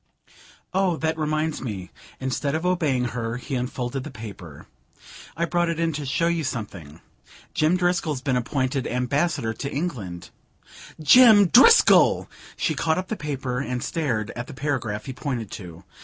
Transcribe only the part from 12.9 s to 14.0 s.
up the paper and